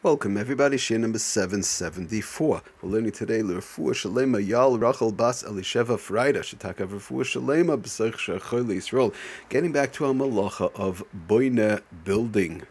Welcome 0.00 0.36
everybody, 0.36 0.76
Shir 0.76 0.96
number 0.96 1.18
774. 1.18 2.62
We're 2.82 2.88
learning 2.88 3.10
today 3.10 3.42
L'Rafua 3.42 3.94
Shalema 3.94 4.38
Yal 4.46 4.78
Rachel 4.78 5.10
Bas 5.10 5.42
Elisheva 5.42 5.98
Freida 5.98 6.38
Shetaka 6.38 6.86
Rafua 6.86 7.24
Shalema 7.24 7.76
B'Seich 7.76 8.12
Shechol 8.14 8.66
Yisrael. 8.66 9.12
Getting 9.48 9.72
back 9.72 9.92
to 9.94 10.04
our 10.04 10.12
malacha 10.12 10.70
of 10.76 11.02
Boine 11.26 11.82
building. 12.04 12.62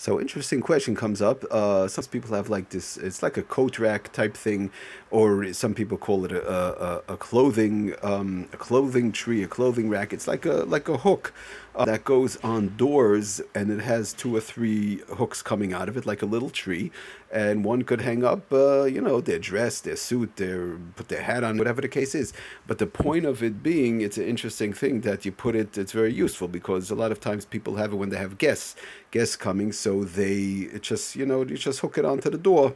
So 0.00 0.20
interesting 0.20 0.60
question 0.60 0.94
comes 0.94 1.20
up. 1.20 1.42
Uh, 1.50 1.88
some 1.88 2.04
people 2.04 2.32
have 2.36 2.48
like 2.48 2.68
this. 2.68 2.96
It's 2.98 3.20
like 3.20 3.36
a 3.36 3.42
coat 3.42 3.80
rack 3.80 4.12
type 4.12 4.36
thing, 4.36 4.70
or 5.10 5.52
some 5.52 5.74
people 5.74 5.98
call 5.98 6.24
it 6.24 6.30
a, 6.30 6.44
a, 6.48 7.14
a 7.14 7.16
clothing 7.16 7.96
um, 8.04 8.48
a 8.52 8.56
clothing 8.56 9.10
tree, 9.10 9.42
a 9.42 9.48
clothing 9.48 9.88
rack. 9.88 10.12
It's 10.12 10.28
like 10.28 10.46
a 10.46 10.58
like 10.74 10.88
a 10.88 10.98
hook 10.98 11.32
uh, 11.74 11.84
that 11.86 12.04
goes 12.04 12.36
on 12.44 12.76
doors, 12.76 13.40
and 13.56 13.72
it 13.72 13.80
has 13.80 14.12
two 14.12 14.36
or 14.36 14.40
three 14.40 15.02
hooks 15.16 15.42
coming 15.42 15.72
out 15.72 15.88
of 15.88 15.96
it, 15.96 16.06
like 16.06 16.22
a 16.22 16.26
little 16.26 16.50
tree. 16.50 16.92
And 17.30 17.64
one 17.64 17.82
could 17.82 18.00
hang 18.00 18.24
up, 18.24 18.50
uh, 18.52 18.84
you 18.84 19.02
know, 19.02 19.20
their 19.20 19.38
dress, 19.38 19.80
their 19.80 19.96
suit, 19.96 20.36
their 20.36 20.78
put 20.96 21.08
their 21.08 21.22
hat 21.22 21.44
on, 21.44 21.58
whatever 21.58 21.82
the 21.82 21.88
case 21.88 22.14
is. 22.14 22.32
But 22.66 22.78
the 22.78 22.86
point 22.86 23.26
of 23.26 23.42
it 23.42 23.62
being, 23.62 24.00
it's 24.00 24.16
an 24.16 24.24
interesting 24.24 24.72
thing 24.72 25.02
that 25.02 25.26
you 25.26 25.32
put 25.32 25.54
it. 25.54 25.76
It's 25.76 25.92
very 25.92 26.12
useful 26.12 26.48
because 26.48 26.90
a 26.90 26.94
lot 26.94 27.12
of 27.12 27.20
times 27.20 27.44
people 27.44 27.76
have 27.76 27.92
it 27.92 27.96
when 27.96 28.08
they 28.08 28.16
have 28.16 28.38
guests, 28.38 28.76
guests 29.10 29.36
coming, 29.36 29.72
so 29.72 29.87
they 30.04 30.68
it 30.74 30.82
just 30.82 31.16
you 31.16 31.26
know 31.26 31.42
you 31.44 31.56
just 31.56 31.80
hook 31.80 31.98
it 31.98 32.04
onto 32.04 32.30
the 32.30 32.38
door. 32.38 32.74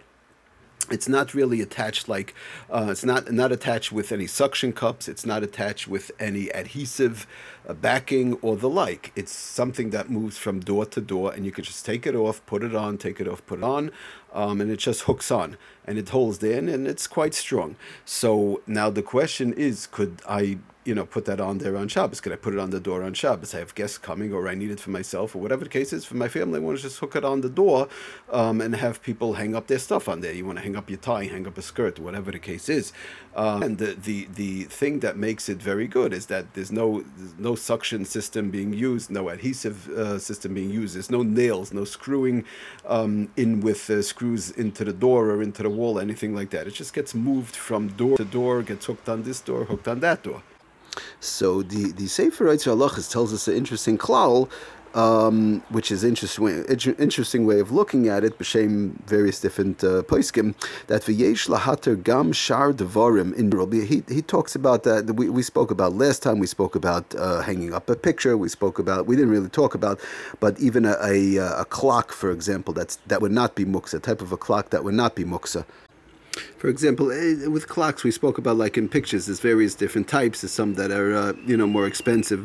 It's 0.90 1.08
not 1.08 1.32
really 1.32 1.60
attached 1.60 2.08
like 2.08 2.34
uh, 2.68 2.88
it's 2.90 3.04
not 3.04 3.30
not 3.30 3.52
attached 3.52 3.92
with 3.92 4.10
any 4.12 4.26
suction 4.26 4.72
cups. 4.72 5.08
It's 5.08 5.24
not 5.24 5.42
attached 5.42 5.86
with 5.86 6.10
any 6.18 6.48
adhesive 6.48 7.26
uh, 7.66 7.74
backing 7.74 8.34
or 8.42 8.56
the 8.56 8.68
like. 8.68 9.12
It's 9.14 9.32
something 9.32 9.90
that 9.90 10.10
moves 10.10 10.36
from 10.38 10.60
door 10.60 10.84
to 10.86 11.00
door 11.00 11.32
and 11.32 11.46
you 11.46 11.52
can 11.52 11.64
just 11.64 11.86
take 11.86 12.06
it 12.06 12.16
off 12.16 12.44
put 12.46 12.62
it 12.62 12.74
on 12.74 12.98
take 12.98 13.20
it 13.20 13.28
off 13.28 13.46
put 13.46 13.60
it 13.60 13.64
on 13.64 13.92
um, 14.32 14.60
and 14.60 14.70
it 14.70 14.78
just 14.78 15.02
hooks 15.02 15.30
on 15.30 15.56
and 15.86 15.98
it 15.98 16.08
holds 16.08 16.42
in 16.42 16.68
and 16.68 16.86
it's 16.86 17.06
quite 17.06 17.34
strong. 17.34 17.76
So 18.04 18.60
now 18.66 18.90
the 18.90 19.02
question 19.02 19.52
is 19.52 19.86
could 19.86 20.20
i 20.28 20.58
you 20.84 20.94
know, 20.94 21.06
put 21.06 21.24
that 21.26 21.40
on 21.40 21.58
there 21.58 21.76
on 21.76 21.88
Shabbos? 21.88 22.20
Could 22.20 22.32
I 22.32 22.36
put 22.36 22.54
it 22.54 22.60
on 22.60 22.70
the 22.70 22.80
door 22.80 23.02
on 23.02 23.14
Shabbos? 23.14 23.54
I 23.54 23.58
have 23.58 23.74
guests 23.74 23.98
coming, 23.98 24.32
or 24.32 24.48
I 24.48 24.54
need 24.54 24.70
it 24.70 24.80
for 24.80 24.90
myself, 24.90 25.36
or 25.36 25.38
whatever 25.40 25.64
the 25.64 25.70
case 25.70 25.92
is 25.92 26.04
for 26.04 26.16
my 26.16 26.28
family. 26.28 26.58
I 26.58 26.62
want 26.62 26.78
to 26.78 26.82
just 26.82 26.98
hook 26.98 27.14
it 27.16 27.24
on 27.24 27.40
the 27.40 27.48
door 27.48 27.88
um, 28.30 28.60
and 28.60 28.74
have 28.74 29.02
people 29.02 29.34
hang 29.34 29.54
up 29.54 29.68
their 29.68 29.78
stuff 29.78 30.08
on 30.08 30.20
there. 30.20 30.32
You 30.32 30.44
want 30.44 30.58
to 30.58 30.64
hang 30.64 30.76
up 30.76 30.90
your 30.90 30.98
tie, 30.98 31.24
hang 31.24 31.46
up 31.46 31.56
a 31.56 31.62
skirt, 31.62 31.98
whatever 31.98 32.32
the 32.32 32.38
case 32.38 32.68
is. 32.68 32.92
Um, 33.34 33.62
and 33.62 33.78
the, 33.78 33.94
the 33.94 34.28
the 34.34 34.64
thing 34.64 35.00
that 35.00 35.16
makes 35.16 35.48
it 35.48 35.58
very 35.62 35.86
good 35.86 36.12
is 36.12 36.26
that 36.26 36.52
there's 36.54 36.72
no 36.72 37.04
there's 37.16 37.38
no 37.38 37.54
suction 37.54 38.04
system 38.04 38.50
being 38.50 38.72
used, 38.72 39.10
no 39.10 39.28
adhesive 39.28 39.88
uh, 39.88 40.18
system 40.18 40.54
being 40.54 40.70
used. 40.70 40.94
There's 40.94 41.10
no 41.10 41.22
nails, 41.22 41.72
no 41.72 41.84
screwing 41.84 42.44
um, 42.86 43.30
in 43.36 43.60
with 43.60 43.88
uh, 43.88 44.02
screws 44.02 44.50
into 44.50 44.84
the 44.84 44.92
door 44.92 45.30
or 45.30 45.42
into 45.42 45.62
the 45.62 45.70
wall, 45.70 45.98
anything 45.98 46.34
like 46.34 46.50
that. 46.50 46.66
It 46.66 46.74
just 46.74 46.92
gets 46.92 47.14
moved 47.14 47.56
from 47.56 47.88
door 47.88 48.16
to 48.16 48.24
door, 48.24 48.62
gets 48.62 48.86
hooked 48.86 49.08
on 49.08 49.22
this 49.22 49.40
door, 49.40 49.64
hooked 49.64 49.88
on 49.88 50.00
that 50.00 50.22
door. 50.22 50.42
So 51.20 51.62
the 51.62 51.92
the 51.92 52.06
Sefer 52.06 52.46
Eitzer 52.46 52.74
Halachas 52.76 53.10
tells 53.10 53.32
us 53.32 53.48
an 53.48 53.56
interesting 53.56 53.98
klal, 53.98 54.48
um, 54.94 55.62
which 55.70 55.90
is 55.90 56.04
interesting 56.04 56.64
interesting 56.98 57.46
way 57.46 57.60
of 57.60 57.70
looking 57.70 58.08
at 58.08 58.24
it. 58.24 58.38
B'shem 58.38 59.00
various 59.06 59.40
different 59.40 59.82
uh, 59.82 60.02
poiskim 60.02 60.54
that 60.88 61.02
v'yesh 61.02 61.48
lahater 61.48 61.96
gam 61.96 62.32
shar 62.32 62.72
devarim 62.72 63.34
in 63.34 63.50
He 63.86 64.02
he 64.08 64.22
talks 64.22 64.54
about 64.54 64.82
that. 64.84 65.14
We, 65.16 65.28
we 65.28 65.42
spoke 65.42 65.70
about 65.70 65.94
last 65.94 66.22
time. 66.22 66.38
We 66.38 66.46
spoke 66.46 66.74
about 66.74 67.14
uh, 67.14 67.40
hanging 67.40 67.72
up 67.72 67.88
a 67.88 67.96
picture. 67.96 68.36
We 68.36 68.48
spoke 68.48 68.78
about 68.78 69.06
we 69.06 69.16
didn't 69.16 69.30
really 69.30 69.48
talk 69.48 69.74
about, 69.74 70.00
but 70.40 70.58
even 70.60 70.84
a, 70.84 70.96
a, 71.02 71.36
a 71.60 71.64
clock, 71.64 72.12
for 72.12 72.30
example, 72.30 72.74
that's 72.74 72.96
that 73.06 73.20
would 73.22 73.32
not 73.32 73.54
be 73.54 73.64
muksa. 73.64 74.02
Type 74.02 74.20
of 74.20 74.32
a 74.32 74.36
clock 74.36 74.70
that 74.70 74.84
would 74.84 74.94
not 74.94 75.14
be 75.14 75.24
muksa. 75.24 75.64
For 76.62 76.68
example, 76.68 77.10
eh, 77.10 77.48
with 77.48 77.66
clocks, 77.66 78.04
we 78.04 78.12
spoke 78.12 78.38
about 78.38 78.56
like 78.56 78.78
in 78.78 78.88
pictures, 78.88 79.26
there's 79.26 79.40
various 79.40 79.74
different 79.74 80.06
types. 80.06 80.42
There's 80.42 80.52
some 80.52 80.74
that 80.74 80.92
are 80.92 81.12
uh, 81.12 81.32
you 81.44 81.56
know 81.56 81.66
more 81.66 81.88
expensive. 81.88 82.38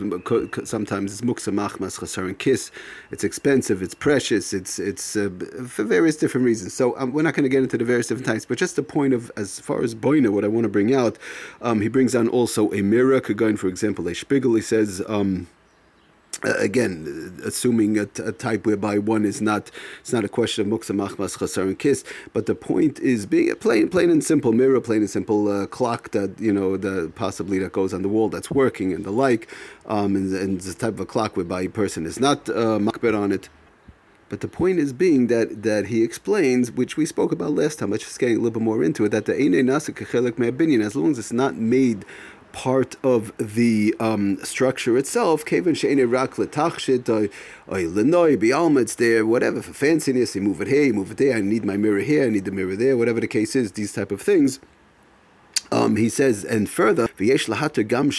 Sometimes 0.63 1.11
it's 1.11 1.21
muksa 1.21 1.53
machmas 1.53 1.99
chasar 1.99 2.35
kiss. 2.39 2.71
It's 3.11 3.23
expensive. 3.23 3.83
It's 3.83 3.93
precious. 3.93 4.53
It's 4.53 4.79
it's 4.79 5.15
uh, 5.15 5.29
for 5.67 5.83
various 5.83 6.17
different 6.17 6.45
reasons. 6.45 6.73
So 6.73 6.97
um, 6.97 7.13
we're 7.13 7.21
not 7.21 7.35
going 7.35 7.43
to 7.43 7.49
get 7.49 7.61
into 7.61 7.77
the 7.77 7.85
various 7.85 8.07
different 8.07 8.25
types. 8.25 8.43
But 8.43 8.57
just 8.57 8.75
the 8.75 8.81
point 8.81 9.13
of 9.13 9.31
as 9.37 9.59
far 9.59 9.83
as 9.83 9.93
boina, 9.93 10.29
what 10.29 10.43
I 10.43 10.47
want 10.47 10.63
to 10.63 10.69
bring 10.69 10.95
out, 10.95 11.19
um, 11.61 11.81
he 11.81 11.87
brings 11.87 12.15
on 12.15 12.27
also 12.27 12.73
a 12.73 12.81
mirror. 12.81 13.21
In, 13.29 13.55
for 13.55 13.67
example, 13.67 14.07
a 14.07 14.15
spiegel. 14.15 14.55
He 14.55 14.63
says. 14.63 15.03
Um, 15.07 15.45
uh, 16.43 16.53
again, 16.57 17.39
assuming 17.43 17.97
a, 17.97 18.05
type 18.05 18.65
whereby 18.65 18.97
one 18.97 19.25
is 19.25 19.41
not, 19.41 19.71
it's 19.99 20.13
not 20.13 20.23
a 20.23 20.29
question 20.29 20.71
of 20.71 20.79
muksa 20.79 20.95
machmas 20.95 21.37
chasar 21.37 21.63
and 21.63 21.79
kiss, 21.79 22.03
but 22.33 22.45
the 22.45 22.55
point 22.55 22.99
is 22.99 23.25
being 23.25 23.49
a 23.49 23.55
plain, 23.55 23.89
plain 23.89 24.09
and 24.09 24.23
simple 24.23 24.51
mirror, 24.51 24.79
plain 24.79 24.99
and 24.99 25.09
simple 25.09 25.47
uh, 25.47 25.65
clock 25.65 26.11
that 26.11 26.39
you 26.39 26.53
know, 26.53 26.77
the 26.77 27.11
possibly 27.15 27.59
that 27.59 27.71
goes 27.71 27.93
on 27.93 28.01
the 28.01 28.09
wall 28.09 28.29
that's 28.29 28.51
working 28.51 28.93
and 28.93 29.05
the 29.05 29.11
like, 29.11 29.53
um, 29.87 30.15
and, 30.15 30.33
and 30.33 30.61
the 30.61 30.73
type 30.73 30.93
of 30.93 30.99
a 30.99 31.05
clock 31.05 31.35
whereby 31.35 31.61
a 31.61 31.69
person 31.69 32.05
is 32.05 32.19
not 32.19 32.49
uh, 32.49 32.77
on 32.77 33.31
it. 33.31 33.49
But 34.29 34.41
the 34.41 34.47
point 34.49 34.79
is 34.79 34.91
being 34.91 35.27
that 35.27 35.63
that 35.63 35.87
he 35.87 36.03
explains, 36.03 36.69
which 36.71 36.97
we 36.97 37.05
spoke 37.05 37.31
about 37.31 37.51
last 37.51 37.79
time, 37.79 37.91
but 37.91 38.01
just 38.01 38.19
getting 38.19 38.35
a 38.35 38.39
little 38.39 38.59
bit 38.59 38.63
more 38.63 38.83
into 38.83 39.05
it, 39.05 39.09
that 39.09 39.25
the 39.25 39.33
Eine 39.33 39.63
Nasik 39.63 40.01
as 40.85 40.95
long 40.95 41.11
as 41.11 41.19
it's 41.19 41.31
not 41.31 41.55
made 41.55 42.05
part 42.57 42.95
of 43.03 43.31
the 43.37 43.93
um, 43.99 44.43
structure 44.43 44.97
itself. 44.97 45.45
It's 48.79 48.95
there, 48.95 49.27
whatever 49.27 49.61
for 49.61 49.73
fanciness. 49.73 50.33
You 50.33 50.41
move 50.41 50.59
it 50.59 50.67
here, 50.67 50.85
you 50.85 50.93
move 50.95 51.11
it 51.11 51.17
there. 51.17 51.37
I 51.37 51.41
need 51.41 51.63
my 51.63 51.77
mirror 51.77 51.99
here. 51.99 52.25
I 52.25 52.29
need 52.29 52.45
the 52.45 52.51
mirror 52.51 52.75
there. 52.75 52.97
Whatever 52.97 53.19
the 53.19 53.27
case 53.27 53.55
is, 53.55 53.73
these 53.73 53.93
type 53.93 54.11
of 54.11 54.21
things. 54.23 54.59
Um, 55.71 55.97
he 55.97 56.09
says, 56.09 56.43
and 56.43 56.67
further, 56.67 57.06
v'yesh 57.17 57.47
lahater 57.47 57.83
gam 57.83 58.11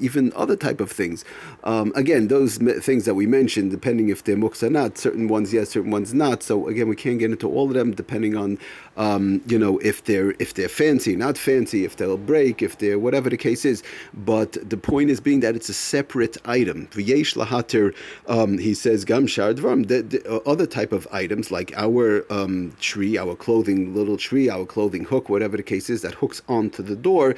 even 0.00 0.32
other 0.34 0.56
type 0.56 0.80
of 0.80 0.90
things. 0.90 1.24
Um, 1.64 1.92
again, 1.94 2.28
those 2.28 2.58
things 2.58 3.04
that 3.04 3.14
we 3.14 3.26
mentioned, 3.26 3.70
depending 3.70 4.08
if 4.08 4.24
they're 4.24 4.36
muks 4.36 4.62
or 4.62 4.70
not, 4.70 4.98
certain 4.98 5.28
ones 5.28 5.52
yes, 5.52 5.70
certain 5.70 5.90
ones 5.90 6.14
not. 6.14 6.42
So 6.42 6.68
again, 6.68 6.88
we 6.88 6.96
can't 6.96 7.18
get 7.18 7.30
into 7.30 7.48
all 7.48 7.68
of 7.68 7.74
them, 7.74 7.92
depending 7.92 8.36
on, 8.36 8.58
um, 8.96 9.42
you 9.46 9.58
know, 9.58 9.78
if 9.78 10.04
they're 10.04 10.34
if 10.38 10.54
they're 10.54 10.68
fancy, 10.68 11.16
not 11.16 11.36
fancy, 11.36 11.84
if 11.84 11.96
they'll 11.96 12.16
break, 12.16 12.62
if 12.62 12.78
they're 12.78 12.98
whatever 12.98 13.28
the 13.30 13.36
case 13.36 13.64
is. 13.64 13.82
But 14.14 14.52
the 14.68 14.76
point 14.76 15.10
is 15.10 15.20
being 15.20 15.40
that 15.40 15.56
it's 15.56 15.68
a 15.68 15.74
separate 15.74 16.36
item. 16.44 16.86
V'yesh 16.88 17.36
lahater, 17.36 17.94
um, 18.28 18.58
he 18.58 18.74
says 18.74 19.04
gam 19.04 19.26
shar 19.26 19.54
devarim. 19.54 19.88
The, 19.88 20.02
the, 20.02 20.30
uh, 20.30 20.40
other 20.46 20.66
type 20.66 20.92
of 20.92 21.06
items 21.12 21.50
like 21.50 21.72
our 21.76 22.24
um, 22.32 22.74
tree, 22.80 23.18
our 23.18 23.34
clothing 23.34 23.94
little 23.94 24.16
tree, 24.16 24.48
our 24.48 24.64
clothing 24.64 25.04
hook, 25.04 25.28
whatever 25.28 25.56
the 25.56 25.62
case 25.62 25.90
is, 25.90 26.02
that 26.02 26.14
hooks 26.14 26.42
onto 26.48 26.82
the 26.82 26.96
door. 26.96 27.34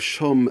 Shom 0.00 0.48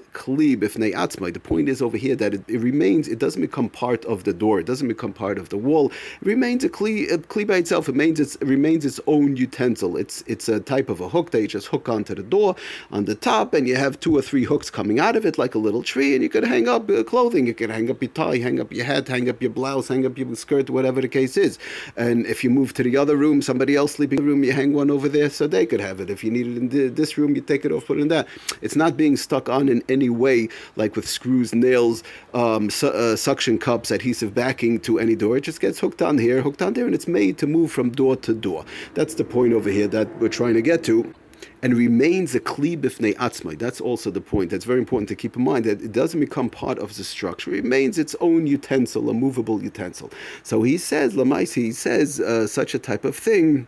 The 1.34 1.40
point 1.40 1.70
is 1.70 1.82
over 1.82 1.98
here 1.98 2.16
that 2.16 2.34
it, 2.34 2.44
it, 2.48 2.60
remains, 2.60 3.08
it 3.08 3.20
doesn't 3.20 3.42
become 3.42 3.70
part 3.70 4.06
of 4.06 4.24
the 4.24 4.34
door, 4.34 4.60
it 4.60 4.66
doesn't 4.66 4.88
become 4.88 5.14
part 5.14 5.38
of 5.38 5.50
the 5.50 5.58
wall. 5.58 5.92
It 6.22 6.28
remains 6.28 6.64
a 6.64 6.70
kli, 6.70 7.12
a 7.12 7.18
kli 7.18 7.48
by 7.48 7.58
itself. 7.58 7.90
It 7.90 7.94
remains 7.94 8.20
its, 8.20 8.36
it 8.36 8.46
remains 8.46 8.86
its 8.86 9.00
own 9.08 9.36
utensil. 9.38 9.98
It's 9.98 10.24
it's 10.28 10.50
a 10.50 10.60
type 10.60 10.90
of 10.90 11.02
a 11.02 11.10
hook 11.10 11.32
that 11.32 11.42
you 11.42 11.48
just 11.48 11.68
hook 11.68 11.90
onto 11.90 12.16
the 12.16 12.24
door 12.24 12.56
on 12.92 13.06
the 13.06 13.16
top, 13.16 13.54
and 13.54 13.68
you 13.68 13.76
have 13.76 14.00
two 14.00 14.16
or 14.18 14.22
three 14.22 14.44
hooks 14.44 14.70
coming 14.70 15.00
out 15.00 15.16
of 15.16 15.26
it 15.26 15.38
like 15.38 15.56
a 15.56 15.60
little 15.60 15.84
tree, 15.84 16.14
and 16.14 16.24
you 16.24 16.30
could 16.30 16.44
hang 16.44 16.68
up 16.68 16.90
uh, 16.90 17.04
clothing. 17.04 17.48
You 17.48 17.54
could 17.54 17.70
hang 17.70 17.90
up 17.90 18.02
your 18.02 18.12
tie, 18.12 18.38
hang 18.38 18.60
up 18.60 18.72
your 18.74 18.86
hat, 18.86 19.08
hang 19.08 19.30
up 19.30 19.42
your 19.42 19.52
blouse, 19.52 19.88
hang 19.88 20.06
up 20.06 20.18
your 20.18 20.36
skirt, 20.36 20.70
whatever 20.70 21.02
the 21.02 21.08
case 21.08 21.38
is. 21.38 21.58
And 21.96 22.26
if 22.26 22.44
you 22.44 22.50
move 22.50 22.74
to 22.76 22.84
the 22.84 22.98
other 22.98 23.16
room, 23.16 23.42
somebody 23.42 23.76
else 23.76 23.94
sleeping 23.94 24.24
room, 24.26 24.44
you 24.44 24.52
hang 24.52 24.74
one 24.74 24.92
over 24.92 25.08
there 25.08 25.30
so 25.30 25.48
they 25.48 25.66
could 25.66 25.80
have 25.80 26.00
it. 26.00 26.10
If 26.10 26.24
you 26.24 26.32
need 26.32 26.48
it 26.48 26.58
in 26.58 26.96
this 26.96 27.18
room, 27.18 27.36
you 27.36 27.42
take 27.42 27.66
it 27.66 27.72
off, 27.72 27.86
put 27.86 27.98
it 27.98 28.02
in 28.02 28.08
that. 28.10 28.28
It's 28.62 28.76
not 28.76 28.98
being 28.98 29.16
stuck 29.16 29.39
on 29.48 29.70
in 29.70 29.84
any 29.88 30.10
way, 30.10 30.50
like 30.76 30.96
with 30.96 31.08
screws, 31.08 31.54
nails, 31.54 32.04
um, 32.34 32.70
su- 32.70 32.88
uh, 32.88 33.16
suction 33.16 33.58
cups, 33.60 33.92
adhesive 33.92 34.34
backing 34.34 34.80
to 34.82 35.00
any 35.00 35.16
door. 35.16 35.38
It 35.38 35.42
just 35.42 35.62
gets 35.62 35.80
hooked 35.80 36.02
on 36.02 36.18
here, 36.18 36.42
hooked 36.42 36.62
on 36.62 36.74
there, 36.74 36.86
and 36.86 36.96
it's 36.96 37.08
made 37.08 37.38
to 37.38 37.48
move 37.48 37.72
from 37.72 37.92
door 37.92 38.16
to 38.18 38.34
door. 38.34 38.66
That's 38.96 39.14
the 39.14 39.24
point 39.24 39.54
over 39.54 39.70
here 39.70 39.88
that 39.88 40.08
we're 40.20 40.30
trying 40.30 40.56
to 40.56 40.62
get 40.62 40.84
to 40.86 41.14
and 41.62 41.76
remains 41.76 42.36
a 42.36 42.40
kli 42.40 42.78
bifnei 42.78 43.16
atzmai. 43.16 43.58
That's 43.58 43.82
also 43.82 44.12
the 44.12 44.22
point. 44.22 44.52
That's 44.52 44.66
very 44.66 44.80
important 44.80 45.10
to 45.10 45.16
keep 45.16 45.36
in 45.36 45.44
mind 45.44 45.66
that 45.66 45.82
it 45.82 45.92
doesn't 45.92 46.20
become 46.20 46.50
part 46.50 46.80
of 46.80 46.96
the 46.96 47.04
structure. 47.04 47.52
It 47.52 47.64
remains 47.64 47.98
its 47.98 48.16
own 48.22 48.48
utensil, 48.48 49.10
a 49.10 49.14
movable 49.14 49.62
utensil. 49.62 50.12
So 50.44 50.64
he 50.64 50.78
says, 50.78 51.14
Lamais, 51.14 51.54
he 51.54 51.72
says 51.72 52.20
uh, 52.20 52.48
such 52.48 52.74
a 52.74 52.80
type 52.80 53.06
of 53.06 53.16
thing 53.16 53.68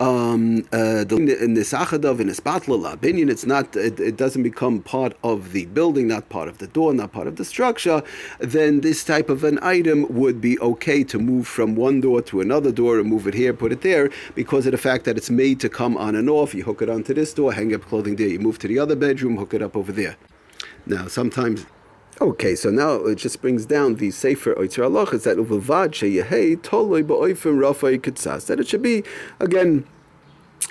um, 0.00 0.66
uh, 0.72 1.04
in 1.08 1.54
this 1.54 1.72
achadav 1.72 2.20
in 2.20 2.26
this 2.26 2.40
battle 2.40 2.86
opinion, 2.86 3.28
it's 3.28 3.46
not. 3.46 3.76
It, 3.76 4.00
it, 4.00 4.16
doesn't 4.16 4.42
become 4.42 4.82
part 4.82 5.16
of 5.22 5.52
the 5.52 5.66
building, 5.66 6.08
not 6.08 6.28
part 6.28 6.48
of 6.48 6.58
the 6.58 6.66
door, 6.66 6.92
not 6.92 7.12
part 7.12 7.26
of 7.26 7.36
the 7.36 7.44
structure. 7.44 8.02
Then 8.38 8.80
this 8.80 9.04
type 9.04 9.28
of 9.28 9.44
an 9.44 9.58
item 9.62 10.06
would 10.10 10.40
be 10.40 10.58
okay 10.60 11.04
to 11.04 11.18
move 11.18 11.46
from 11.46 11.74
one 11.74 12.00
door 12.00 12.22
to 12.22 12.40
another 12.40 12.72
door 12.72 12.98
and 12.98 13.08
move 13.08 13.26
it 13.26 13.34
here, 13.34 13.52
put 13.52 13.72
it 13.72 13.82
there, 13.82 14.10
because 14.34 14.66
of 14.66 14.72
the 14.72 14.78
fact 14.78 15.04
that 15.04 15.16
it's 15.16 15.30
made 15.30 15.60
to 15.60 15.68
come 15.68 15.96
on 15.96 16.14
and 16.16 16.28
off. 16.28 16.54
You 16.54 16.64
hook 16.64 16.82
it 16.82 16.90
onto 16.90 17.14
this 17.14 17.32
door, 17.32 17.52
hang 17.52 17.74
up 17.74 17.82
clothing 17.82 18.16
there. 18.16 18.28
You 18.28 18.38
move 18.38 18.58
to 18.60 18.68
the 18.68 18.78
other 18.78 18.96
bedroom, 18.96 19.36
hook 19.36 19.54
it 19.54 19.62
up 19.62 19.76
over 19.76 19.92
there. 19.92 20.16
Now 20.86 21.08
sometimes 21.08 21.66
Okay, 22.22 22.54
so 22.54 22.68
now 22.70 22.96
it 22.96 23.14
just 23.14 23.40
brings 23.40 23.64
down 23.64 23.94
the 23.94 24.10
Sefer 24.10 24.54
Oitzer 24.54 24.84
Allah 24.84 25.06
that 25.06 25.38
Uvad 25.38 25.92
Sheyehei 25.92 26.58
Toloi 26.58 27.02
Ba'oifim 27.02 27.56
Rafai 27.56 27.98
Kitzas. 27.98 28.44
That 28.44 28.60
it 28.60 28.68
should 28.68 28.82
be, 28.82 29.02
again, 29.38 29.86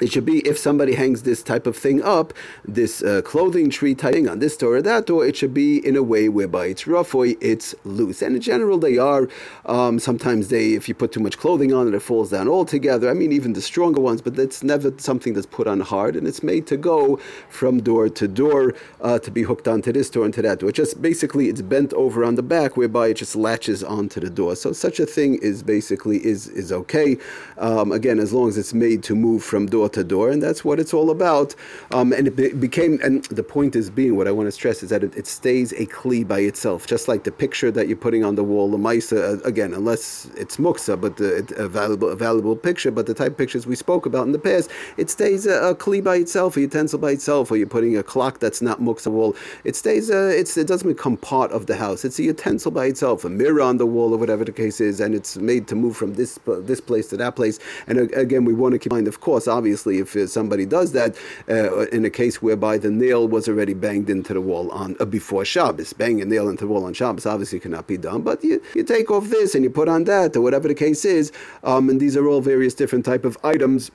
it 0.01 0.11
should 0.11 0.25
be 0.25 0.39
if 0.47 0.57
somebody 0.57 0.95
hangs 0.95 1.23
this 1.23 1.43
type 1.43 1.67
of 1.67 1.75
thing 1.75 2.01
up, 2.01 2.33
this 2.63 3.03
uh, 3.03 3.21
clothing 3.23 3.69
tree 3.69 3.93
tying 3.93 4.29
on 4.29 4.39
this 4.39 4.55
door 4.55 4.77
or 4.77 4.81
that 4.81 5.05
door, 5.05 5.25
it 5.25 5.35
should 5.35 5.53
be 5.53 5.85
in 5.85 5.95
a 5.95 6.03
way 6.03 6.29
whereby 6.29 6.67
it's 6.67 6.87
rough 6.87 7.13
or 7.13 7.25
it's 7.25 7.75
loose. 7.83 8.21
And 8.21 8.35
in 8.35 8.41
general, 8.41 8.77
they 8.77 8.97
are. 8.97 9.27
Um, 9.65 9.99
sometimes 9.99 10.47
they, 10.47 10.73
if 10.73 10.87
you 10.87 10.95
put 10.95 11.11
too 11.11 11.19
much 11.19 11.37
clothing 11.37 11.73
on 11.73 11.87
it, 11.87 11.93
it 11.93 12.01
falls 12.01 12.31
down 12.31 12.47
altogether. 12.47 13.09
I 13.09 13.13
mean, 13.13 13.31
even 13.33 13.53
the 13.53 13.61
stronger 13.61 13.99
ones, 13.99 14.21
but 14.21 14.37
it's 14.39 14.63
never 14.63 14.93
something 14.97 15.33
that's 15.33 15.45
put 15.45 15.67
on 15.67 15.81
hard, 15.81 16.15
and 16.15 16.27
it's 16.27 16.43
made 16.43 16.65
to 16.67 16.77
go 16.77 17.17
from 17.49 17.81
door 17.81 18.07
to 18.09 18.27
door 18.27 18.75
uh, 19.01 19.19
to 19.19 19.31
be 19.31 19.41
hooked 19.41 19.67
onto 19.67 19.91
this 19.91 20.09
door 20.09 20.23
and 20.23 20.33
to 20.33 20.41
that 20.43 20.59
door. 20.59 20.71
Just 20.71 21.01
basically, 21.01 21.49
it's 21.49 21.61
bent 21.61 21.91
over 21.93 22.23
on 22.23 22.35
the 22.35 22.43
back, 22.43 22.77
whereby 22.77 23.07
it 23.07 23.15
just 23.15 23.35
latches 23.35 23.83
onto 23.83 24.21
the 24.21 24.29
door. 24.29 24.55
So 24.55 24.71
such 24.71 24.99
a 25.01 25.05
thing 25.05 25.39
is 25.41 25.61
basically 25.61 26.25
is 26.25 26.47
is 26.47 26.71
okay. 26.71 27.17
Um, 27.57 27.91
again, 27.91 28.19
as 28.19 28.31
long 28.31 28.47
as 28.47 28.57
it's 28.57 28.73
made 28.73 29.03
to 29.03 29.15
move 29.15 29.43
from 29.43 29.65
door 29.65 29.78
door 29.79 29.89
to 29.89 30.03
door, 30.03 30.29
and 30.29 30.43
that's 30.43 30.65
what 30.65 30.77
it's 30.77 30.93
all 30.93 31.09
about. 31.09 31.55
Um, 31.91 32.11
and 32.11 32.27
it 32.27 32.35
be- 32.35 32.53
became, 32.67 32.99
and 33.01 33.23
the 33.39 33.43
point 33.55 33.75
is 33.81 33.89
being, 33.89 34.17
what 34.17 34.27
I 34.27 34.31
want 34.31 34.47
to 34.47 34.51
stress 34.51 34.83
is 34.83 34.89
that 34.89 35.03
it, 35.03 35.15
it, 35.15 35.27
stays 35.39 35.71
a 35.83 35.85
kli 35.85 36.27
by 36.27 36.39
itself, 36.51 36.85
just 36.93 37.07
like 37.07 37.23
the 37.23 37.31
picture 37.31 37.71
that 37.71 37.87
you're 37.87 38.03
putting 38.07 38.23
on 38.25 38.35
the 38.35 38.43
wall, 38.43 38.69
the 38.69 38.77
maisa, 38.77 39.17
uh, 39.17 39.41
again, 39.51 39.73
unless 39.73 40.03
it's 40.35 40.57
muksa, 40.57 40.99
but 40.99 41.15
the, 41.17 41.29
a 41.55 41.67
valuable, 41.67 42.09
a 42.09 42.15
valuable 42.15 42.55
picture, 42.55 42.91
but 42.91 43.05
the 43.05 43.13
type 43.13 43.31
of 43.33 43.37
pictures 43.37 43.65
we 43.65 43.75
spoke 43.75 44.05
about 44.05 44.25
in 44.25 44.33
the 44.33 44.43
past, 44.49 44.69
it 44.97 45.09
stays 45.09 45.45
a, 45.45 45.55
a 45.69 45.75
kli 45.75 46.03
by 46.03 46.15
itself, 46.17 46.57
a 46.57 46.61
utensil 46.61 46.99
by 46.99 47.11
itself, 47.11 47.51
or 47.51 47.55
you're 47.55 47.75
putting 47.77 47.95
a 47.95 48.03
clock 48.03 48.39
that's 48.39 48.61
not 48.61 48.81
muksa 48.81 49.09
wall, 49.09 49.33
it 49.63 49.75
stays, 49.77 50.11
uh, 50.11 50.39
it's, 50.41 50.57
it 50.57 50.67
doesn't 50.67 50.89
become 50.89 51.15
part 51.15 51.51
of 51.51 51.67
the 51.67 51.77
house. 51.77 52.03
It's 52.03 52.19
a 52.19 52.23
utensil 52.23 52.71
by 52.71 52.85
itself, 52.87 53.23
a 53.23 53.29
mirror 53.29 53.61
on 53.61 53.77
the 53.77 53.85
wall, 53.85 54.13
or 54.13 54.17
whatever 54.17 54.43
the 54.43 54.51
case 54.51 54.81
is, 54.81 54.99
and 54.99 55.15
it's 55.15 55.37
made 55.37 55.67
to 55.69 55.75
move 55.75 55.95
from 55.95 56.15
this, 56.15 56.37
this 56.45 56.81
place 56.81 57.07
to 57.09 57.17
that 57.17 57.37
place. 57.37 57.59
And 57.87 57.97
uh, 57.97 58.19
again, 58.19 58.43
we 58.43 58.53
want 58.53 58.73
to 58.73 58.79
keep 58.79 58.89
in 58.89 58.95
mind, 58.95 59.07
of 59.07 59.19
course, 59.19 59.47
obviously, 59.47 59.68
obviously, 59.69 59.99
if 59.99 60.15
uh, 60.15 60.25
somebody 60.25 60.65
does 60.65 60.93
that 60.93 61.15
uh, 61.47 61.85
in 61.89 62.03
a 62.03 62.09
case 62.09 62.41
whereby 62.41 62.75
the 62.79 62.89
nail 62.89 63.27
was 63.27 63.47
already 63.47 63.75
banged 63.75 64.09
into 64.09 64.33
the 64.33 64.41
wall 64.41 64.71
on 64.71 64.95
uh, 64.99 65.05
before 65.05 65.45
Shabbos, 65.45 65.93
bang 65.93 66.21
a 66.21 66.25
nail 66.25 66.49
into 66.49 66.65
the 66.65 66.71
wall 66.71 66.85
on 66.85 66.93
Shabbos 66.93 67.27
obviously 67.27 67.59
cannot 67.59 67.85
be 67.85 67.95
done. 67.95 68.23
But 68.23 68.43
you, 68.43 68.59
you 68.73 68.83
take 68.83 69.11
off 69.11 69.29
this 69.29 69.53
and 69.53 69.63
you 69.63 69.69
put 69.69 69.87
on 69.87 70.05
that, 70.05 70.35
or 70.35 70.41
whatever 70.41 70.67
the 70.67 70.73
case 70.73 71.05
is, 71.05 71.31
um, 71.63 71.87
and 71.87 71.99
these 71.99 72.17
are 72.17 72.27
all 72.27 72.41
various 72.41 72.73
different 72.73 73.05
type 73.05 73.25
of 73.25 73.37
items 73.43 73.91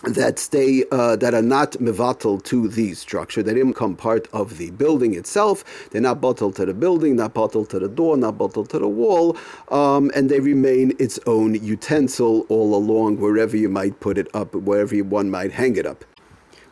that 0.00 0.38
stay 0.38 0.84
uh, 0.90 1.16
that 1.16 1.34
are 1.34 1.42
not 1.42 1.72
mevatel 1.72 2.42
to 2.44 2.68
the 2.68 2.94
structure. 2.94 3.42
They 3.42 3.54
didn't 3.54 3.72
become 3.72 3.96
part 3.96 4.28
of 4.32 4.58
the 4.58 4.70
building 4.72 5.14
itself. 5.14 5.88
They're 5.90 6.00
not 6.00 6.20
bottled 6.20 6.56
to 6.56 6.66
the 6.66 6.74
building, 6.74 7.16
not 7.16 7.34
bottled 7.34 7.70
to 7.70 7.78
the 7.78 7.88
door, 7.88 8.16
not 8.16 8.38
bottled 8.38 8.70
to 8.70 8.78
the 8.78 8.88
wall, 8.88 9.36
um, 9.68 10.10
and 10.14 10.30
they 10.30 10.40
remain 10.40 10.92
its 10.98 11.18
own 11.26 11.54
utensil 11.54 12.46
all 12.48 12.74
along 12.74 13.18
wherever 13.18 13.56
you 13.56 13.68
might 13.68 14.00
put 14.00 14.18
it 14.18 14.28
up, 14.34 14.54
wherever 14.54 14.96
one 14.98 15.30
might 15.30 15.52
hang 15.52 15.76
it 15.76 15.86
up 15.86 16.04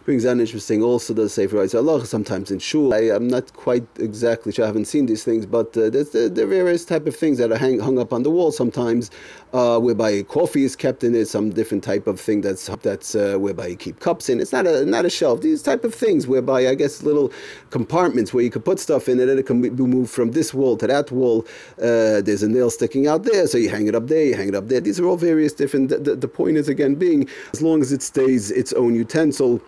brings 0.05 0.25
down 0.25 0.41
interesting 0.41 0.83
also 0.83 1.15
the 1.15 1.29
Sefer 1.29 1.57
Rights 1.57 1.75
Allah 1.75 2.05
sometimes 2.05 2.51
in 2.51 2.59
shul. 2.59 2.93
I, 2.93 3.03
am 3.15 3.29
not 3.29 3.53
quite 3.55 3.87
exactly 3.99 4.53
sure, 4.53 4.65
I 4.65 4.69
haven't 4.69 4.87
seen 4.87 5.07
these 5.07 5.25
things, 5.25 5.47
but 5.47 5.77
uh, 5.77 5.91
there's 5.91 6.11
the, 6.11 6.29
the, 6.29 6.47
various 6.47 6.85
type 6.85 7.07
of 7.07 7.15
things 7.15 7.39
that 7.39 7.53
are 7.53 7.59
hang, 7.59 7.79
hung 7.79 7.99
up 7.99 8.13
on 8.13 8.23
the 8.23 8.31
wall 8.31 8.53
sometimes, 8.53 9.11
uh, 9.53 9.79
whereby 9.79 10.23
coffee 10.23 10.65
is 10.65 10.77
kept 10.77 11.05
in 11.05 11.15
it, 11.15 11.27
some 11.27 11.51
different 11.51 11.85
type 11.85 12.07
of 12.07 12.21
thing 12.21 12.41
that's 12.41 12.67
that's 12.83 13.15
uh, 13.15 13.37
whereby 13.39 13.69
you 13.69 13.77
keep 13.77 14.01
cups 14.01 14.29
in. 14.29 14.41
It's 14.41 14.53
not 14.53 14.67
a 14.67 14.85
not 14.85 15.05
a 15.05 15.11
shelf. 15.11 15.41
These 15.41 15.63
type 15.63 15.85
of 15.85 15.95
things 15.95 16.27
whereby 16.27 16.69
I 16.69 16.75
guess 16.75 17.03
little 17.03 17.33
compartments 17.71 18.35
where 18.35 18.43
you 18.43 18.51
could 18.51 18.65
put 18.65 18.81
stuff 18.81 19.09
in 19.09 19.21
it 19.21 19.29
and 19.29 19.39
it 19.39 19.47
can 19.47 19.61
be 19.61 19.71
moved 19.71 20.11
from 20.11 20.33
this 20.33 20.53
wall 20.53 20.77
to 20.79 20.87
that 20.87 21.11
wall. 21.11 21.47
Uh, 21.79 22.21
there's 22.23 22.43
a 22.43 22.49
nail 22.49 22.71
sticking 22.71 23.07
out 23.07 23.25
there, 23.25 23.47
so 23.47 23.59
you 23.59 23.69
hang 23.69 23.87
it 23.87 23.95
up 23.95 24.09
there, 24.09 24.25
you 24.25 24.35
hang 24.35 24.49
it 24.49 24.55
up 24.55 24.69
there. 24.69 24.81
These 24.81 24.99
are 24.99 25.07
all 25.07 25.17
various 25.17 25.53
different. 25.53 25.91
The, 25.91 25.99
the, 25.99 26.17
the 26.17 26.29
point 26.29 26.57
is 26.57 26.69
again 26.69 26.95
being 26.95 27.29
as 27.53 27.63
long 27.63 27.83
as 27.83 27.93
it 27.93 28.03
stays 28.03 28.51
its 28.51 28.73
own 28.73 28.95
utensil 28.95 29.61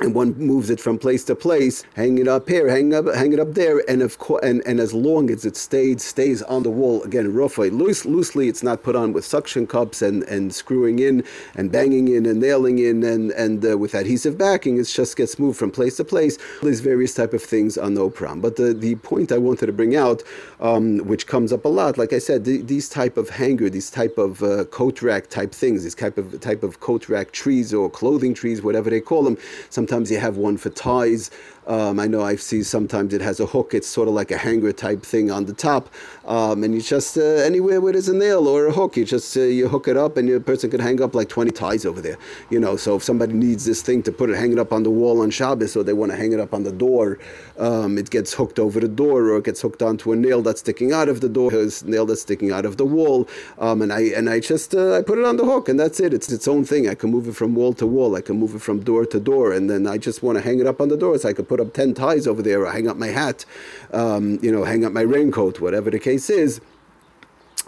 and 0.00 0.14
one 0.14 0.34
moves 0.34 0.70
it 0.70 0.80
from 0.80 0.98
place 0.98 1.24
to 1.24 1.34
place, 1.34 1.84
hang 1.94 2.18
it 2.18 2.28
up 2.28 2.48
here, 2.48 2.68
hang 2.68 2.92
up, 2.94 3.06
hang 3.14 3.32
it 3.32 3.40
up 3.40 3.54
there, 3.54 3.82
and 3.88 4.02
of 4.02 4.18
course, 4.18 4.44
and, 4.44 4.62
and 4.66 4.80
as 4.80 4.92
long 4.92 5.30
as 5.30 5.44
it 5.44 5.56
stays 5.56 6.02
stays 6.02 6.42
on 6.42 6.62
the 6.62 6.70
wall 6.70 7.02
again, 7.04 7.32
roughly, 7.32 7.70
loose, 7.70 8.04
loosely, 8.04 8.48
it's 8.48 8.62
not 8.62 8.82
put 8.82 8.96
on 8.96 9.12
with 9.12 9.24
suction 9.24 9.66
cups 9.66 10.02
and, 10.02 10.22
and 10.24 10.54
screwing 10.54 10.98
in 10.98 11.24
and 11.54 11.70
banging 11.70 12.08
in 12.08 12.26
and 12.26 12.40
nailing 12.40 12.78
in 12.78 13.02
and 13.02 13.30
and 13.32 13.64
uh, 13.64 13.78
with 13.78 13.94
adhesive 13.94 14.36
backing. 14.36 14.78
It 14.78 14.84
just 14.84 15.16
gets 15.16 15.38
moved 15.38 15.58
from 15.58 15.70
place 15.70 15.96
to 15.96 16.04
place. 16.04 16.38
These 16.62 16.80
various 16.80 17.14
type 17.14 17.32
of 17.32 17.42
things 17.42 17.78
are 17.78 17.90
no 17.90 18.10
problem. 18.10 18.40
But 18.40 18.56
the, 18.56 18.74
the 18.74 18.96
point 18.96 19.32
I 19.32 19.38
wanted 19.38 19.66
to 19.66 19.72
bring 19.72 19.96
out, 19.96 20.22
um, 20.60 20.98
which 20.98 21.26
comes 21.26 21.52
up 21.52 21.64
a 21.64 21.68
lot, 21.68 21.98
like 21.98 22.12
I 22.12 22.18
said, 22.18 22.44
the, 22.44 22.62
these 22.62 22.88
type 22.88 23.16
of 23.16 23.30
hanger, 23.30 23.70
these 23.70 23.90
type 23.90 24.18
of 24.18 24.42
uh, 24.42 24.64
coat 24.64 25.02
rack 25.02 25.28
type 25.28 25.52
things, 25.52 25.84
these 25.84 25.94
type 25.94 26.18
of 26.18 26.40
type 26.40 26.62
of 26.62 26.80
coat 26.80 27.08
rack 27.08 27.32
trees 27.32 27.72
or 27.72 27.88
clothing 27.90 28.34
trees, 28.34 28.62
whatever 28.62 28.90
they 28.90 29.00
call 29.00 29.22
them. 29.22 29.38
Some 29.70 29.83
Sometimes 29.84 30.10
you 30.10 30.16
have 30.16 30.38
one 30.38 30.56
for 30.56 30.70
ties. 30.70 31.30
Um, 31.66 31.98
I 31.98 32.06
know 32.06 32.22
I 32.22 32.36
see 32.36 32.62
sometimes 32.62 33.14
it 33.14 33.20
has 33.20 33.40
a 33.40 33.46
hook. 33.46 33.74
It's 33.74 33.88
sort 33.88 34.08
of 34.08 34.14
like 34.14 34.30
a 34.30 34.36
hanger 34.36 34.72
type 34.72 35.02
thing 35.02 35.30
on 35.30 35.46
the 35.46 35.52
top, 35.52 35.88
um, 36.26 36.62
and 36.62 36.74
you 36.74 36.82
just 36.82 37.16
uh, 37.16 37.22
anywhere 37.22 37.80
where 37.80 37.92
there's 37.92 38.08
a 38.08 38.14
nail 38.14 38.46
or 38.46 38.66
a 38.66 38.72
hook, 38.72 38.96
you 38.96 39.04
just 39.04 39.36
uh, 39.36 39.40
you 39.40 39.68
hook 39.68 39.88
it 39.88 39.96
up, 39.96 40.16
and 40.16 40.28
your 40.28 40.40
person 40.40 40.70
can 40.70 40.80
hang 40.80 41.00
up 41.02 41.14
like 41.14 41.28
20 41.28 41.50
ties 41.50 41.86
over 41.86 42.00
there. 42.00 42.18
You 42.50 42.60
know, 42.60 42.76
so 42.76 42.96
if 42.96 43.02
somebody 43.02 43.32
needs 43.32 43.64
this 43.64 43.82
thing 43.82 44.02
to 44.02 44.12
put 44.12 44.30
it, 44.30 44.36
hang 44.36 44.52
it 44.52 44.58
up 44.58 44.72
on 44.72 44.82
the 44.82 44.90
wall 44.90 45.22
on 45.22 45.30
Shabbos, 45.30 45.76
or 45.76 45.82
they 45.82 45.92
want 45.92 46.12
to 46.12 46.16
hang 46.16 46.32
it 46.32 46.40
up 46.40 46.52
on 46.52 46.64
the 46.64 46.72
door, 46.72 47.18
um, 47.58 47.96
it 47.98 48.10
gets 48.10 48.34
hooked 48.34 48.58
over 48.58 48.80
the 48.80 48.88
door, 48.88 49.30
or 49.30 49.38
it 49.38 49.44
gets 49.44 49.62
hooked 49.62 49.82
onto 49.82 50.12
a 50.12 50.16
nail 50.16 50.42
that's 50.42 50.60
sticking 50.60 50.92
out 50.92 51.08
of 51.08 51.20
the 51.20 51.28
door, 51.28 51.52
a 51.54 51.70
nail 51.84 52.04
that's 52.04 52.22
sticking 52.22 52.52
out 52.52 52.64
of 52.66 52.76
the 52.76 52.84
wall, 52.84 53.26
um, 53.58 53.80
and 53.80 53.92
I 53.92 54.00
and 54.16 54.28
I 54.28 54.40
just 54.40 54.74
uh, 54.74 54.98
I 54.98 55.02
put 55.02 55.18
it 55.18 55.24
on 55.24 55.36
the 55.36 55.44
hook, 55.44 55.68
and 55.68 55.80
that's 55.80 55.98
it. 56.00 56.12
It's 56.12 56.30
its 56.30 56.46
own 56.46 56.64
thing. 56.64 56.88
I 56.88 56.94
can 56.94 57.10
move 57.10 57.26
it 57.26 57.34
from 57.34 57.54
wall 57.54 57.72
to 57.74 57.86
wall. 57.86 58.16
I 58.16 58.20
can 58.20 58.38
move 58.38 58.54
it 58.54 58.60
from 58.60 58.80
door 58.80 59.06
to 59.06 59.20
door, 59.20 59.52
and 59.52 59.70
then 59.70 59.86
I 59.86 59.96
just 59.98 60.22
want 60.22 60.36
to 60.36 60.42
hang 60.42 60.60
it 60.60 60.66
up 60.66 60.80
on 60.80 60.88
the 60.88 60.96
door, 60.96 61.16
so 61.18 61.28
I 61.28 61.32
could 61.32 61.48
put 61.54 61.64
up 61.64 61.72
10 61.72 61.94
ties 61.94 62.26
over 62.26 62.42
there 62.42 62.62
or 62.62 62.72
hang 62.72 62.88
up 62.88 62.96
my 62.96 63.06
hat, 63.06 63.44
um, 63.92 64.40
you 64.42 64.50
know, 64.50 64.64
hang 64.64 64.84
up 64.84 64.92
my 64.92 65.02
raincoat, 65.02 65.60
whatever 65.60 65.88
the 65.88 66.00
case 66.00 66.28
is. 66.28 66.60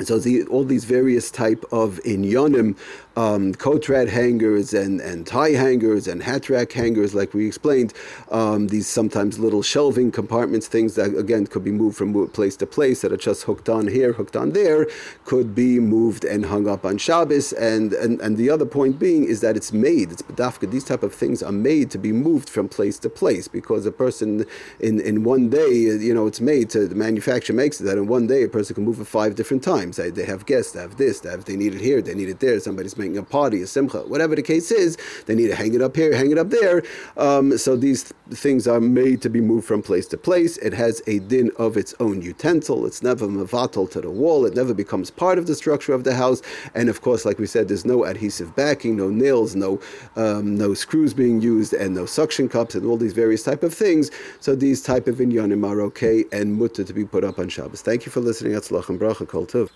So 0.03 0.19
the, 0.19 0.43
all 0.47 0.65
these 0.65 0.85
various 0.85 1.31
type 1.31 1.65
of 1.71 2.01
inyanim 2.05 2.77
um, 3.17 3.55
coat 3.55 3.89
rack 3.89 4.09
hangers 4.09 4.75
and, 4.75 5.01
and 5.01 5.27
tie 5.27 5.51
hangers 5.51 6.07
and 6.07 6.23
hat 6.23 6.49
rack 6.51 6.73
hangers, 6.73 7.15
like 7.15 7.33
we 7.35 7.47
explained. 7.47 7.95
Um, 8.31 8.69
these 8.69 8.87
sometimes 8.87 9.39
little 9.39 9.63
shelving 9.63 10.13
compartments, 10.13 10.67
things 10.69 10.95
that 10.95 11.17
again 11.17 11.47
could 11.47 11.65
be 11.65 11.73
moved 11.73 11.97
from 11.97 12.29
place 12.29 12.57
to 12.57 12.67
place 12.67 13.01
that 13.01 13.13
are 13.13 13.17
just 13.17 13.45
hooked 13.45 13.69
on 13.69 13.89
here, 13.89 14.13
hooked 14.13 14.37
on 14.37 14.53
there, 14.53 14.87
could 15.25 15.55
be 15.55 15.81
moved 15.81 16.25
and 16.25 16.47
hung 16.47 16.69
up 16.69 16.85
on 16.85 16.99
Shabbos. 16.99 17.53
And, 17.55 17.93
and, 17.95 18.21
and 18.21 18.37
the 18.37 18.51
other 18.51 18.67
point 18.67 18.99
being 18.99 19.25
is 19.25 19.41
that 19.41 19.57
it's 19.57 19.73
made, 19.73 20.13
it's 20.13 20.23
bedafka, 20.23 20.71
these 20.71 20.85
type 20.85 21.03
of 21.03 21.15
things 21.15 21.43
are 21.43 21.53
made 21.53 21.91
to 21.93 21.99
be 21.99 22.13
moved 22.13 22.51
from 22.51 22.69
place 22.69 22.99
to 23.01 23.09
place 23.09 23.49
because 23.49 23.87
a 23.87 23.93
person 23.93 24.45
in, 24.81 25.01
in 25.01 25.25
one 25.25 25.49
day, 25.49 25.73
you 25.73 26.13
know, 26.13 26.27
it's 26.27 26.41
made 26.41 26.71
to, 26.71 26.87
the 26.87 26.95
manufacturer 26.95 27.57
makes 27.57 27.81
it 27.81 27.85
that 27.85 27.97
in 27.97 28.07
one 28.07 28.27
day 28.27 28.43
a 28.43 28.49
person 28.49 28.75
can 28.75 28.85
move 28.85 29.01
it 29.01 29.07
five 29.07 29.35
different 29.35 29.63
times. 29.63 29.97
They, 29.97 30.11
they 30.11 30.25
have 30.25 30.45
guests, 30.45 30.73
they 30.73 30.81
have 30.81 30.97
this, 30.97 31.21
they, 31.21 31.31
have, 31.31 31.45
they 31.47 31.57
need 31.57 31.75
it 31.75 31.81
here, 31.81 32.03
they 32.03 32.15
need 32.15 32.29
it 32.29 32.41
there, 32.41 32.59
somebody's 32.61 32.95
a 33.15 33.23
party, 33.23 33.61
a 33.61 33.67
simcha, 33.67 34.01
whatever 34.09 34.35
the 34.35 34.43
case 34.43 34.71
is, 34.71 34.97
they 35.27 35.35
need 35.35 35.49
to 35.49 35.55
hang 35.55 35.75
it 35.75 35.83
up 35.83 35.95
here, 35.95 36.15
hang 36.15 36.31
it 36.31 36.39
up 36.39 36.49
there. 36.49 36.83
Um, 37.19 37.59
so 37.59 37.77
these 37.77 38.05
th- 38.05 38.39
things 38.39 38.67
are 38.67 38.81
made 38.81 39.21
to 39.21 39.29
be 39.29 39.43
moved 39.43 39.67
from 39.67 39.83
place 39.83 40.07
to 40.09 40.17
place. 40.17 40.57
It 40.59 40.73
has 40.73 41.03
a 41.07 41.19
din 41.19 41.51
of 41.59 41.77
its 41.77 41.95
own 42.01 42.23
utensil. 42.23 42.87
It's 42.87 43.03
never 43.03 43.27
mavatal 43.27 43.91
to 43.91 44.01
the 44.01 44.11
wall. 44.11 44.47
It 44.47 44.55
never 44.55 44.73
becomes 44.73 45.11
part 45.11 45.37
of 45.39 45.47
the 45.47 45.55
structure 45.55 45.93
of 45.93 46.05
the 46.05 46.15
house. 46.15 46.41
And 46.75 46.89
of 46.89 47.03
course, 47.03 47.25
like 47.25 47.39
we 47.39 47.47
said, 47.47 47.69
there's 47.69 47.85
no 47.85 48.05
adhesive 48.05 48.57
backing, 48.57 48.97
no 48.97 49.09
nails, 49.11 49.55
no 49.55 49.81
um, 50.17 50.57
no 50.57 50.75
screws 50.75 51.13
being 51.13 51.41
used, 51.41 51.73
and 51.73 51.95
no 51.95 52.07
suction 52.07 52.49
cups, 52.49 52.75
and 52.75 52.87
all 52.87 52.97
these 52.97 53.13
various 53.13 53.43
type 53.43 53.63
of 53.63 53.75
things. 53.75 54.11
So 54.41 54.55
these 54.55 54.83
type 54.83 55.07
of 55.07 55.17
inyanim 55.17 55.69
are 55.69 55.81
okay 55.83 56.25
and 56.33 56.55
mutter 56.55 56.85
to 56.85 56.93
be 56.93 57.05
put 57.05 57.25
up 57.25 57.39
on 57.39 57.49
Shabbos. 57.49 57.83
Thank 57.83 58.07
you 58.07 58.13
for 58.13 58.21
listening. 58.21 58.53
Atzlach 58.53 58.87
bracha 58.99 59.27
kol 59.27 59.47
tov. 59.47 59.65